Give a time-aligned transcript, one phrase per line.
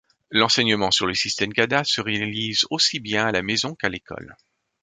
[0.31, 4.35] L'enseignement sur le système Gada se réalise aussi bien à la maison qu'à l’école.